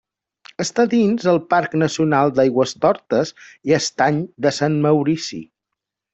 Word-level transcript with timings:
Està 0.63 0.85
dins 0.93 1.27
el 1.31 1.37
Parc 1.53 1.75
Nacional 1.81 2.33
d'Aigüestortes 2.39 3.33
i 3.73 3.77
Estany 3.79 4.19
de 4.47 4.55
Sant 4.63 4.81
Maurici. 4.89 5.41